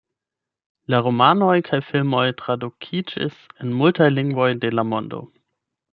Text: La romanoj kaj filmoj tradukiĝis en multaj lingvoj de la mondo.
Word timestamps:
La 0.93 1.01
romanoj 1.07 1.57
kaj 1.67 1.79
filmoj 1.91 2.23
tradukiĝis 2.41 3.39
en 3.65 3.79
multaj 3.83 4.11
lingvoj 4.19 4.49
de 4.65 4.73
la 4.79 4.91
mondo. 4.95 5.25